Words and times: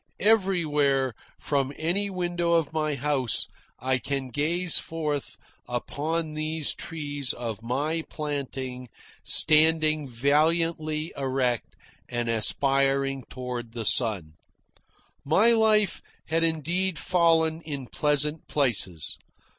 Everywhere, 0.19 1.13
from 1.39 1.71
any 1.77 2.09
window 2.09 2.53
of 2.53 2.73
my 2.73 2.95
house, 2.95 3.45
I 3.77 3.99
can 3.99 4.29
gaze 4.29 4.79
forth 4.79 5.37
upon 5.69 6.33
these 6.33 6.73
trees 6.73 7.33
of 7.33 7.61
my 7.61 8.01
planting, 8.09 8.89
standing 9.23 10.07
valiantly 10.07 11.13
erect 11.15 11.77
and 12.09 12.29
aspiring 12.29 13.25
toward 13.29 13.73
the 13.73 13.85
sun. 13.85 14.33
My 15.23 15.51
life 15.51 16.01
has 16.29 16.41
indeed 16.43 16.97
fallen 16.97 17.61
in 17.61 17.85
pleasant 17.85 18.47
places. 18.47 19.19